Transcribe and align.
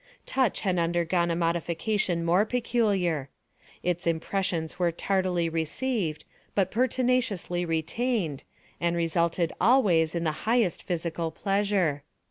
Touch 0.25 0.61
had 0.61 0.79
undergone 0.79 1.29
a 1.29 1.35
modification 1.35 2.25
more 2.25 2.43
peculiar. 2.43 3.29
Its 3.83 4.07
impressions 4.07 4.79
were 4.79 4.91
tardily 4.91 5.47
received, 5.47 6.23
but 6.55 6.71
pertinaciously 6.71 7.65
retained, 7.65 8.43
and 8.79 8.95
resulted 8.95 9.53
always 9.61 10.15
in 10.15 10.23
the 10.23 10.31
highest 10.49 10.81
physical 10.81 11.29
pleasure. 11.29 12.01